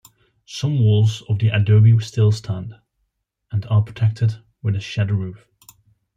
Some 0.47 0.79
walls 0.79 1.21
of 1.29 1.37
the 1.37 1.49
adobe 1.49 1.99
still 1.99 2.31
stand, 2.31 2.73
and 3.51 3.67
are 3.67 3.83
protected 3.83 4.41
with 4.63 4.75
a 4.75 4.79
shed 4.79 5.11
roof. 5.11 5.45